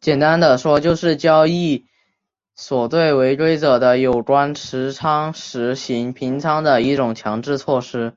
[0.00, 1.86] 简单地说就是交易
[2.54, 8.16] 所对违规者的有关持仓实行平仓的一种强制措施。